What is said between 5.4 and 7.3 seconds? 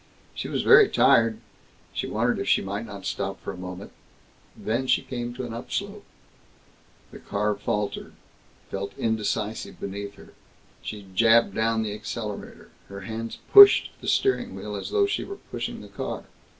an upslope. The